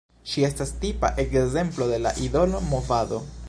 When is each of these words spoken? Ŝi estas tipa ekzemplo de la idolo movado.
Ŝi 0.29 0.45
estas 0.47 0.71
tipa 0.85 1.11
ekzemplo 1.25 1.91
de 1.95 2.03
la 2.07 2.15
idolo 2.29 2.65
movado. 2.73 3.25